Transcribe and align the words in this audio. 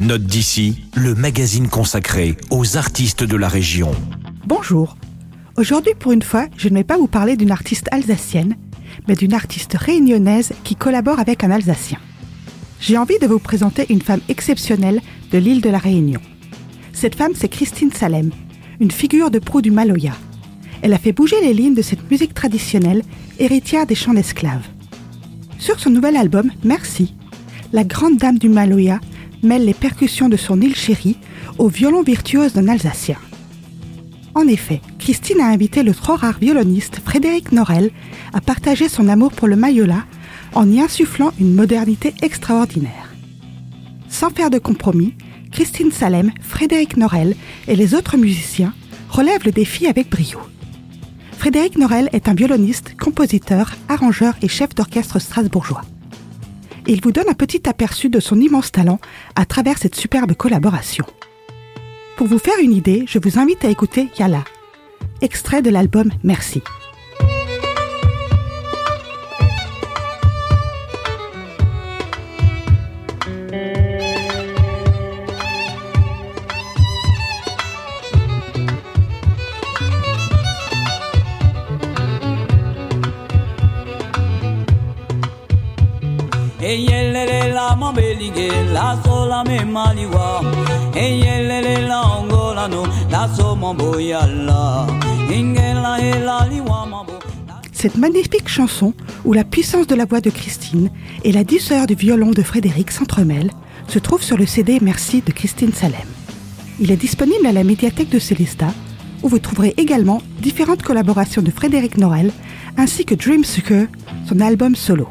Note 0.00 0.22
d'ici, 0.22 0.84
le 0.94 1.16
magazine 1.16 1.66
consacré 1.66 2.36
aux 2.50 2.76
artistes 2.76 3.24
de 3.24 3.36
la 3.36 3.48
région. 3.48 3.90
Bonjour. 4.46 4.96
Aujourd'hui, 5.56 5.94
pour 5.98 6.12
une 6.12 6.22
fois, 6.22 6.46
je 6.56 6.68
ne 6.68 6.74
vais 6.74 6.84
pas 6.84 6.96
vous 6.96 7.08
parler 7.08 7.36
d'une 7.36 7.50
artiste 7.50 7.88
alsacienne, 7.90 8.54
mais 9.08 9.16
d'une 9.16 9.34
artiste 9.34 9.74
réunionnaise 9.74 10.52
qui 10.62 10.76
collabore 10.76 11.18
avec 11.18 11.42
un 11.42 11.50
Alsacien. 11.50 11.98
J'ai 12.80 12.96
envie 12.96 13.18
de 13.18 13.26
vous 13.26 13.40
présenter 13.40 13.86
une 13.88 14.00
femme 14.00 14.20
exceptionnelle 14.28 15.00
de 15.32 15.38
l'île 15.38 15.62
de 15.62 15.70
la 15.70 15.78
Réunion. 15.78 16.20
Cette 16.92 17.16
femme, 17.16 17.32
c'est 17.34 17.48
Christine 17.48 17.90
Salem, 17.92 18.30
une 18.78 18.92
figure 18.92 19.32
de 19.32 19.40
proue 19.40 19.62
du 19.62 19.72
Maloya. 19.72 20.12
Elle 20.82 20.92
a 20.92 20.98
fait 20.98 21.10
bouger 21.10 21.40
les 21.42 21.54
lignes 21.54 21.74
de 21.74 21.82
cette 21.82 22.08
musique 22.08 22.34
traditionnelle, 22.34 23.02
héritière 23.40 23.84
des 23.84 23.96
chants 23.96 24.14
d'esclaves. 24.14 24.68
Sur 25.58 25.80
son 25.80 25.90
nouvel 25.90 26.16
album, 26.16 26.52
Merci, 26.62 27.16
la 27.72 27.82
grande 27.82 28.16
dame 28.16 28.38
du 28.38 28.48
Maloya 28.48 29.00
mêle 29.42 29.64
les 29.64 29.74
percussions 29.74 30.28
de 30.28 30.36
son 30.36 30.60
île 30.60 30.76
chérie 30.76 31.16
au 31.58 31.68
violon 31.68 32.02
virtuose 32.02 32.52
d'un 32.52 32.68
Alsacien. 32.68 33.18
En 34.34 34.46
effet, 34.46 34.80
Christine 34.98 35.40
a 35.40 35.48
invité 35.48 35.82
le 35.82 35.94
trop 35.94 36.14
rare 36.14 36.38
violoniste 36.40 37.00
Frédéric 37.04 37.52
Norel 37.52 37.90
à 38.32 38.40
partager 38.40 38.88
son 38.88 39.08
amour 39.08 39.32
pour 39.32 39.48
le 39.48 39.56
Mayola 39.56 40.04
en 40.54 40.70
y 40.70 40.80
insufflant 40.80 41.32
une 41.40 41.54
modernité 41.54 42.14
extraordinaire. 42.22 43.14
Sans 44.08 44.30
faire 44.30 44.50
de 44.50 44.58
compromis, 44.58 45.14
Christine 45.50 45.90
Salem, 45.90 46.30
Frédéric 46.40 46.96
Norel 46.96 47.34
et 47.66 47.76
les 47.76 47.94
autres 47.94 48.16
musiciens 48.16 48.74
relèvent 49.08 49.44
le 49.44 49.52
défi 49.52 49.86
avec 49.86 50.10
brio. 50.10 50.38
Frédéric 51.32 51.78
Norel 51.78 52.08
est 52.12 52.28
un 52.28 52.34
violoniste, 52.34 52.96
compositeur, 52.96 53.74
arrangeur 53.88 54.34
et 54.42 54.48
chef 54.48 54.74
d'orchestre 54.74 55.18
strasbourgeois. 55.18 55.82
Il 56.90 57.02
vous 57.02 57.12
donne 57.12 57.28
un 57.28 57.34
petit 57.34 57.68
aperçu 57.68 58.08
de 58.08 58.18
son 58.18 58.40
immense 58.40 58.72
talent 58.72 58.98
à 59.36 59.44
travers 59.44 59.76
cette 59.76 59.94
superbe 59.94 60.32
collaboration. 60.32 61.04
Pour 62.16 62.26
vous 62.26 62.38
faire 62.38 62.58
une 62.60 62.72
idée, 62.72 63.04
je 63.06 63.18
vous 63.18 63.38
invite 63.38 63.62
à 63.66 63.68
écouter 63.68 64.08
Yala, 64.18 64.42
extrait 65.20 65.60
de 65.60 65.68
l'album 65.68 66.10
Merci. 66.24 66.62
Cette 97.72 97.96
magnifique 97.96 98.48
chanson, 98.48 98.92
où 99.24 99.32
la 99.34 99.44
puissance 99.44 99.86
de 99.86 99.94
la 99.94 100.04
voix 100.04 100.20
de 100.20 100.30
Christine 100.30 100.90
et 101.22 101.30
la 101.30 101.44
douceur 101.44 101.86
du 101.86 101.94
violon 101.94 102.32
de 102.32 102.42
Frédéric 102.42 102.90
s'entremêlent, 102.90 103.52
se 103.86 104.00
trouve 104.00 104.24
sur 104.24 104.36
le 104.36 104.46
CD 104.46 104.78
Merci 104.82 105.22
de 105.24 105.30
Christine 105.30 105.72
Salem. 105.72 106.08
Il 106.80 106.90
est 106.90 106.96
disponible 106.96 107.46
à 107.46 107.52
la 107.52 107.62
médiathèque 107.62 108.10
de 108.10 108.18
Célesta, 108.18 108.74
où 109.22 109.28
vous 109.28 109.38
trouverez 109.38 109.74
également 109.76 110.20
différentes 110.40 110.82
collaborations 110.82 111.42
de 111.42 111.52
Frédéric 111.52 111.98
Norel, 111.98 112.32
ainsi 112.76 113.04
que 113.04 113.14
Dream 113.14 113.44
Sucker, 113.44 113.86
son 114.28 114.40
album 114.40 114.74
solo. 114.74 115.08